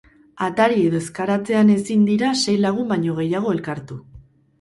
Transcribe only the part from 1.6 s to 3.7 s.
ezin dira sei lagun baino gehiago